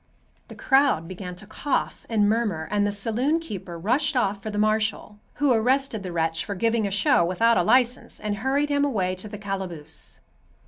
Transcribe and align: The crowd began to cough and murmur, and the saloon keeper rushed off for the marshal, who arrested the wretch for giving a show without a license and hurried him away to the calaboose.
The 0.47 0.55
crowd 0.55 1.07
began 1.07 1.35
to 1.35 1.45
cough 1.45 2.07
and 2.09 2.27
murmur, 2.27 2.67
and 2.71 2.87
the 2.87 2.91
saloon 2.91 3.39
keeper 3.39 3.77
rushed 3.77 4.15
off 4.17 4.41
for 4.41 4.49
the 4.49 4.57
marshal, 4.57 5.19
who 5.35 5.53
arrested 5.53 6.01
the 6.01 6.11
wretch 6.11 6.43
for 6.43 6.55
giving 6.55 6.87
a 6.87 6.89
show 6.89 7.23
without 7.23 7.55
a 7.55 7.61
license 7.61 8.19
and 8.19 8.37
hurried 8.37 8.69
him 8.69 8.83
away 8.83 9.13
to 9.13 9.29
the 9.29 9.37
calaboose. 9.37 10.19